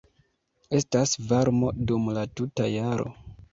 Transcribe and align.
Estas 0.79 1.13
varmo 1.33 1.71
dum 1.93 2.11
la 2.19 2.25
tuta 2.43 2.73
jaro. 2.81 3.09